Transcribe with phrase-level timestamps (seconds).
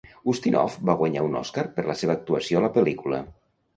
[0.31, 3.21] Ustinov va guanyar un Oscar per la seva actuació a la pel·lícula.